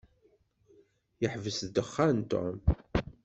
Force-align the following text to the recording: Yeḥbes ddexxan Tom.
Yeḥbes 1.21 1.59
ddexxan 1.67 2.17
Tom. 2.31 2.57